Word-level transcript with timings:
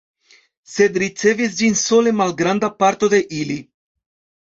Sed 0.75 0.97
ricevis 1.03 1.53
ĝin 1.61 1.79
sole 1.83 2.17
malgranda 2.25 2.73
parto 2.83 3.15
de 3.17 3.25
ili. 3.45 3.63